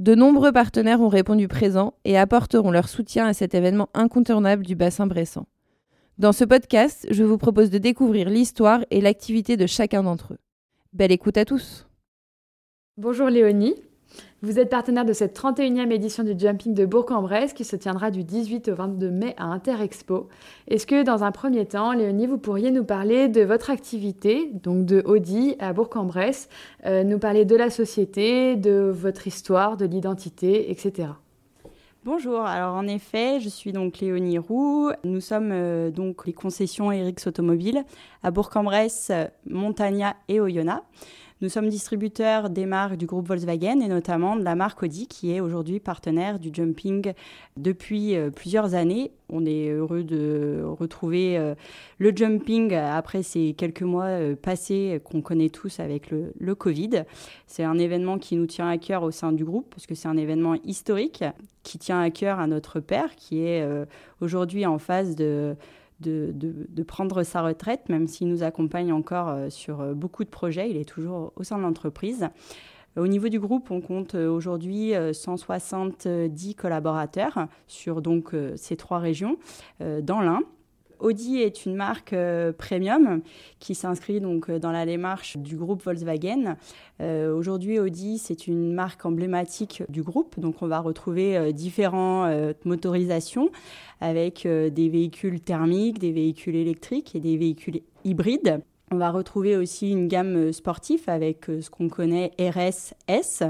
[0.00, 4.74] de nombreux partenaires ont répondu présents et apporteront leur soutien à cet événement incontournable du
[4.74, 5.46] bassin bressant.
[6.16, 10.38] Dans ce podcast, je vous propose de découvrir l'histoire et l'activité de chacun d'entre eux.
[10.94, 11.86] Belle écoute à tous
[12.96, 13.74] Bonjour Léonie,
[14.42, 18.24] vous êtes partenaire de cette 31e édition du Jumping de Bourg-en-Bresse qui se tiendra du
[18.24, 20.28] 18 au 22 mai à Interexpo.
[20.66, 24.86] Est-ce que dans un premier temps, Léonie, vous pourriez nous parler de votre activité, donc
[24.86, 26.48] de Audi à Bourg-en-Bresse,
[26.86, 31.08] euh, nous parler de la société, de votre histoire, de l'identité, etc.
[32.06, 34.90] Bonjour, alors en effet, je suis donc Léonie Roux.
[35.04, 37.84] Nous sommes euh, donc les concessions Erix Automobile
[38.22, 39.12] à Bourg-en-Bresse,
[39.44, 40.80] Montagna et Oyonnax.
[41.42, 45.34] Nous sommes distributeurs des marques du groupe Volkswagen et notamment de la marque Audi qui
[45.34, 47.14] est aujourd'hui partenaire du jumping
[47.56, 49.12] depuis euh, plusieurs années.
[49.30, 51.54] On est heureux de retrouver euh,
[51.96, 57.04] le jumping après ces quelques mois euh, passés qu'on connaît tous avec le, le Covid.
[57.46, 60.08] C'est un événement qui nous tient à cœur au sein du groupe parce que c'est
[60.08, 61.24] un événement historique
[61.62, 63.66] qui tient à cœur à notre père qui est
[64.20, 65.56] aujourd'hui en phase de
[66.00, 70.70] de, prendre sa retraite, même s'il nous accompagne encore euh, sur euh, beaucoup de projets.
[70.70, 72.28] Il est toujours au sein de l'entreprise.
[72.96, 79.36] Au niveau du groupe, on compte euh, aujourd'hui 170 collaborateurs sur donc ces trois régions
[79.80, 80.40] dans l'Ain.
[81.00, 83.22] Audi est une marque euh, premium
[83.58, 86.56] qui s'inscrit donc euh, dans la démarche du groupe Volkswagen.
[87.00, 90.38] Euh, aujourd'hui, Audi, c'est une marque emblématique du groupe.
[90.38, 93.50] Donc, on va retrouver différentes motorisations
[94.00, 98.62] avec des véhicules thermiques, des véhicules électriques et des véhicules hybrides.
[98.90, 103.44] On va retrouver aussi une gamme sportive avec ce qu'on connaît RSS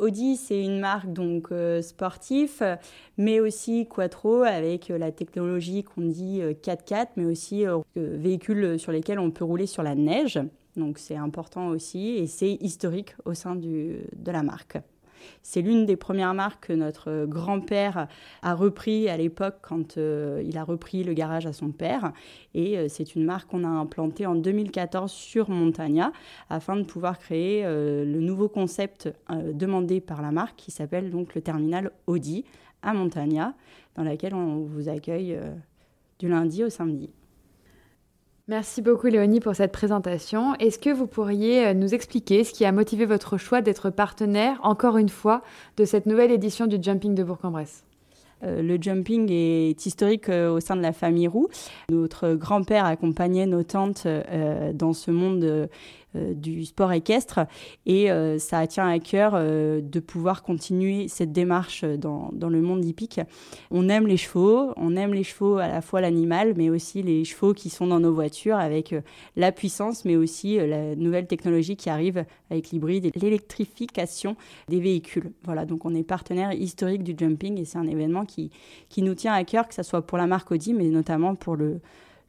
[0.00, 2.78] Audi, c'est une marque donc euh, sportive,
[3.18, 8.92] mais aussi Quattro avec euh, la technologie qu'on dit 4x4, euh, mais aussi véhicules sur
[8.92, 10.40] lesquels on peut rouler sur la neige.
[10.76, 14.78] Donc c'est important aussi et c'est historique au sein de la marque.
[15.42, 18.06] C'est l'une des premières marques que notre grand-père
[18.42, 22.12] a repris à l'époque quand euh, il a repris le garage à son père.
[22.54, 26.12] Et euh, c'est une marque qu'on a implantée en 2014 sur Montagna
[26.48, 31.34] afin de pouvoir créer euh, le nouveau concept demandé par la marque qui s'appelle donc
[31.34, 32.44] le terminal Audi
[32.82, 33.54] à Montagna,
[33.94, 35.38] dans laquelle on vous accueille
[36.18, 37.10] du lundi au samedi.
[38.50, 40.56] Merci beaucoup Léonie pour cette présentation.
[40.56, 44.58] Est-ce que vous pourriez euh, nous expliquer ce qui a motivé votre choix d'être partenaire,
[44.64, 45.42] encore une fois,
[45.76, 47.84] de cette nouvelle édition du Jumping de Bourg-en-Bresse?
[48.42, 51.48] Euh, le jumping est historique euh, au sein de la famille Roux.
[51.90, 54.08] Notre grand-père accompagnait nos tantes
[54.74, 55.68] dans ce monde
[56.14, 57.40] du sport équestre
[57.86, 62.60] et euh, ça tient à cœur euh, de pouvoir continuer cette démarche dans, dans, le
[62.60, 63.20] monde hippique.
[63.70, 67.24] On aime les chevaux, on aime les chevaux à la fois l'animal mais aussi les
[67.24, 68.94] chevaux qui sont dans nos voitures avec
[69.36, 74.36] la puissance mais aussi la nouvelle technologie qui arrive avec l'hybride et l'électrification
[74.68, 75.30] des véhicules.
[75.44, 78.50] Voilà, donc on est partenaire historique du jumping et c'est un événement qui,
[78.88, 81.56] qui nous tient à cœur, que ce soit pour la marque Audi, mais notamment pour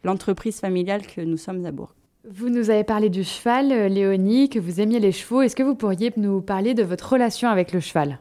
[0.03, 1.95] l'entreprise familiale que nous sommes à Bourg.
[2.29, 5.41] Vous nous avez parlé du cheval, euh, Léonie, que vous aimiez les chevaux.
[5.41, 8.19] Est-ce que vous pourriez nous parler de votre relation avec le cheval?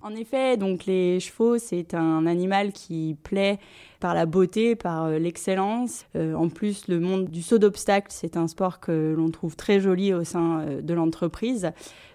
[0.00, 3.58] En effet, donc les chevaux, c'est un animal qui plaît
[4.00, 6.06] par la beauté, par euh, l'excellence.
[6.16, 9.80] Euh, en plus, le monde du saut d'obstacles, c'est un sport que l'on trouve très
[9.80, 11.72] joli au sein de l'entreprise.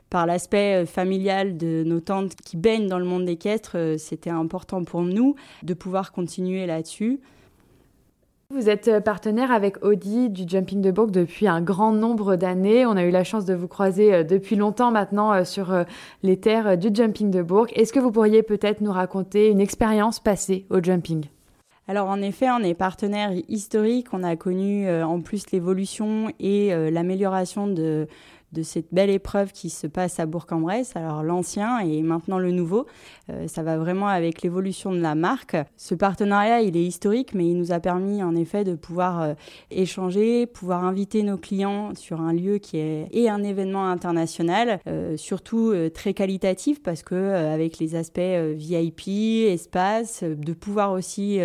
[0.09, 5.03] Par l'aspect familial de nos tantes qui baignent dans le monde équestre, c'était important pour
[5.03, 7.19] nous de pouvoir continuer là-dessus.
[8.51, 12.83] Vous êtes euh, partenaire avec Audi du Jumping de Bourg depuis un grand nombre d'années.
[12.87, 15.71] On a eu la chance de vous croiser euh, depuis longtemps maintenant euh, sur
[16.23, 17.67] les terres du Jumping de Bourg.
[17.75, 21.25] Est-ce que vous pourriez peut-être nous raconter une expérience passée au jumping?
[21.87, 27.65] Alors en effet, on est partenaire historique, on a connu en plus l'évolution et l'amélioration
[27.65, 28.07] de,
[28.51, 30.95] de cette belle épreuve qui se passe à Bourg-en-Bresse.
[30.95, 32.87] Alors l'ancien et maintenant le nouveau,
[33.29, 35.55] euh, ça va vraiment avec l'évolution de la marque.
[35.77, 39.33] Ce partenariat, il est historique, mais il nous a permis en effet de pouvoir euh,
[39.69, 45.15] échanger, pouvoir inviter nos clients sur un lieu qui est et un événement international, euh,
[45.17, 48.19] surtout très qualitatif parce que avec les aspects
[48.55, 51.39] VIP, espace, de pouvoir aussi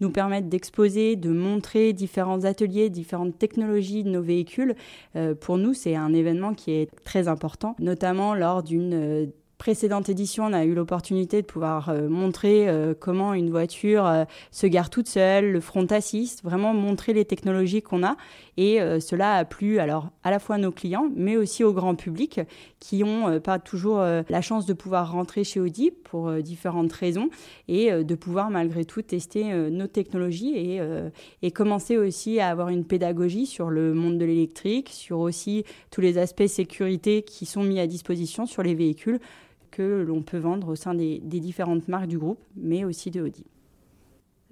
[0.00, 4.74] nous permettre d'exposer, de montrer différents ateliers, différentes technologies de nos véhicules.
[5.40, 9.26] pour nous, c'est un événement qui est très important, notamment lors d'une euh,
[9.58, 14.24] précédente édition, on a eu l'opportunité de pouvoir euh, montrer euh, comment une voiture euh,
[14.52, 18.16] se gare toute seule, le front assist, vraiment montrer les technologies qu'on a.
[18.56, 21.94] Et cela a plu alors à la fois à nos clients, mais aussi au grand
[21.94, 22.40] public
[22.80, 27.30] qui n'ont pas toujours la chance de pouvoir rentrer chez Audi pour différentes raisons
[27.68, 30.80] et de pouvoir malgré tout tester nos technologies et,
[31.42, 35.62] et commencer aussi à avoir une pédagogie sur le monde de l'électrique, sur aussi
[35.92, 39.20] tous les aspects sécurité qui sont mis à disposition sur les véhicules
[39.70, 43.44] que l'on peut vendre au sein des, différentes marques du groupe, mais aussi de Audi.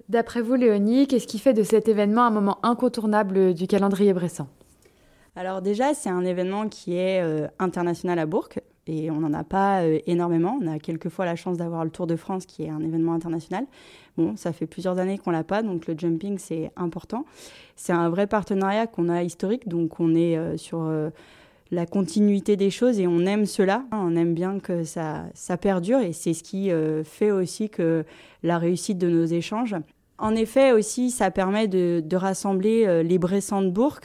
[0.09, 4.47] D'après vous, Léonie, qu'est-ce qui fait de cet événement un moment incontournable du calendrier Bressan
[5.35, 8.49] Alors déjà, c'est un événement qui est euh, international à Bourg
[8.87, 10.57] et on n'en a pas euh, énormément.
[10.61, 13.65] On a quelquefois la chance d'avoir le Tour de France qui est un événement international.
[14.17, 17.25] Bon, ça fait plusieurs années qu'on l'a pas, donc le jumping c'est important.
[17.75, 20.89] C'est un vrai partenariat qu'on a historique, donc on est euh, sur
[21.71, 23.83] la continuité des choses et on aime cela.
[23.91, 28.05] On aime bien que ça, ça perdure et c'est ce qui euh, fait aussi que
[28.43, 29.75] la réussite de nos échanges.
[30.19, 33.99] En effet, aussi, ça permet de, rassembler euh, les Bressans de Bourg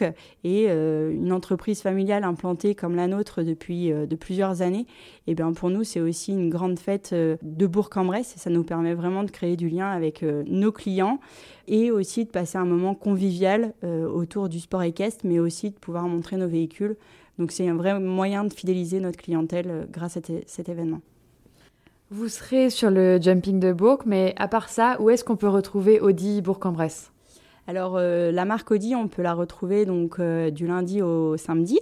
[0.45, 4.87] et euh, une entreprise familiale implantée comme la nôtre depuis de plusieurs années.
[5.27, 8.93] Et bien pour nous, c'est aussi une grande fête de Bourg-en-Bresse et ça nous permet
[8.93, 11.19] vraiment de créer du lien avec nos clients
[11.67, 16.09] et aussi de passer un moment convivial autour du sport équestre, mais aussi de pouvoir
[16.09, 16.97] montrer nos véhicules
[17.39, 21.01] donc c'est un vrai moyen de fidéliser notre clientèle euh, grâce à cet événement.
[22.11, 25.49] Vous serez sur le jumping de Bourg, mais à part ça, où est-ce qu'on peut
[25.49, 27.11] retrouver Audi Bourg-en-Bresse?
[27.67, 31.81] Alors euh, la marque Audi, on peut la retrouver donc euh, du lundi au samedi,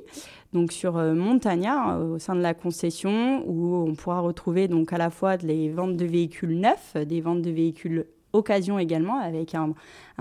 [0.52, 5.11] donc sur Montagna au sein de la concession où on pourra retrouver donc à la
[5.11, 9.75] fois les ventes de véhicules neufs, des ventes de véhicules occasion également avec un,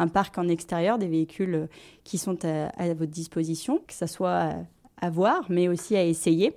[0.07, 1.67] parc en extérieur, des véhicules
[2.03, 4.55] qui sont à, à votre disposition, que ce soit
[5.01, 6.55] à voir, mais aussi à essayer.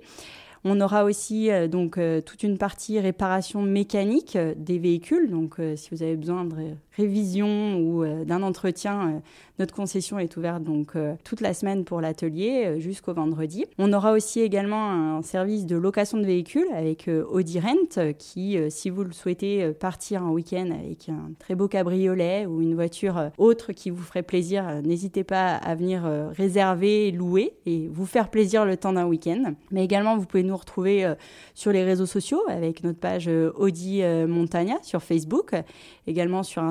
[0.65, 5.29] On aura aussi euh, donc euh, toute une partie réparation mécanique euh, des véhicules.
[5.29, 6.55] Donc, si vous avez besoin de
[6.95, 9.21] révision ou d'un entretien,
[9.59, 10.93] notre concession est ouverte donc
[11.23, 13.65] toute la semaine pour l'atelier jusqu'au vendredi.
[13.77, 18.89] On aura aussi également un service de location de véhicules avec Audi Rent qui, si
[18.89, 23.73] vous le souhaitez partir un week-end avec un très beau cabriolet ou une voiture autre
[23.73, 26.03] qui vous ferait plaisir, n'hésitez pas à venir
[26.35, 29.53] réserver, louer et vous faire plaisir le temps d'un week-end.
[29.71, 31.15] Mais également, vous pouvez nous retrouver euh,
[31.53, 35.53] sur les réseaux sociaux avec notre page euh, Audi euh, Montagna sur Facebook,
[36.07, 36.61] également sur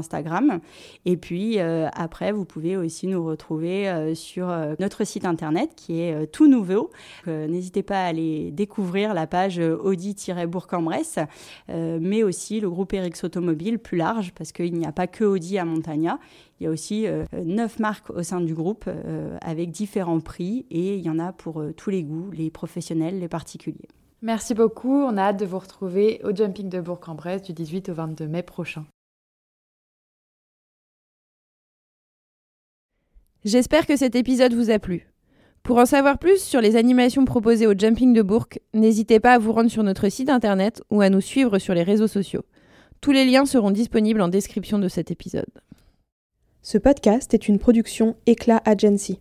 [1.04, 4.48] Et puis après, vous pouvez aussi nous retrouver sur
[4.78, 6.90] notre site internet qui est tout nouveau.
[7.26, 11.18] N'hésitez pas à aller découvrir la page Audi-Bourg-en-Bresse,
[11.68, 15.58] mais aussi le groupe Erix Automobile plus large parce qu'il n'y a pas que Audi
[15.58, 16.18] à Montagna.
[16.60, 18.88] Il y a aussi neuf marques au sein du groupe
[19.40, 23.28] avec différents prix et il y en a pour tous les goûts, les professionnels, les
[23.28, 23.88] particuliers.
[24.24, 25.02] Merci beaucoup.
[25.02, 28.44] On a hâte de vous retrouver au Jumping de Bourg-en-Bresse du 18 au 22 mai
[28.44, 28.84] prochain.
[33.44, 35.08] J'espère que cet épisode vous a plu.
[35.64, 39.38] Pour en savoir plus sur les animations proposées au Jumping de Bourg, n'hésitez pas à
[39.38, 42.44] vous rendre sur notre site internet ou à nous suivre sur les réseaux sociaux.
[43.00, 45.50] Tous les liens seront disponibles en description de cet épisode.
[46.62, 49.18] Ce podcast est une production Éclat Agency.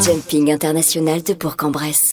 [0.00, 2.12] Jumping international de Bourg-en-Bresse.